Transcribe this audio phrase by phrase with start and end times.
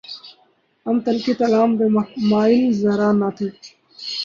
[0.85, 1.85] ہم تلخیِ کلام پہ
[2.31, 3.47] مائل ذرا نہ تھے